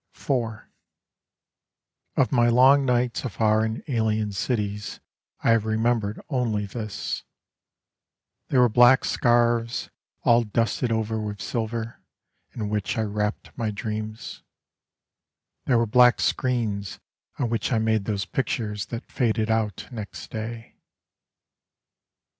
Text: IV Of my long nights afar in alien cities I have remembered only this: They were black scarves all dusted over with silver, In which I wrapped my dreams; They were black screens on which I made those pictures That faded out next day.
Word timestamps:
IV 0.15 0.31
Of 2.17 2.31
my 2.31 2.47
long 2.49 2.85
nights 2.87 3.23
afar 3.23 3.63
in 3.63 3.83
alien 3.87 4.31
cities 4.31 4.99
I 5.43 5.51
have 5.51 5.63
remembered 5.63 6.19
only 6.27 6.65
this: 6.65 7.21
They 8.47 8.57
were 8.57 8.67
black 8.67 9.05
scarves 9.05 9.91
all 10.23 10.43
dusted 10.43 10.91
over 10.91 11.19
with 11.21 11.39
silver, 11.39 12.01
In 12.53 12.67
which 12.67 12.97
I 12.97 13.03
wrapped 13.03 13.55
my 13.55 13.69
dreams; 13.69 14.41
They 15.65 15.75
were 15.75 15.85
black 15.85 16.19
screens 16.19 16.99
on 17.37 17.51
which 17.51 17.71
I 17.71 17.77
made 17.77 18.05
those 18.05 18.25
pictures 18.25 18.87
That 18.87 19.05
faded 19.11 19.51
out 19.51 19.87
next 19.91 20.31
day. 20.31 20.77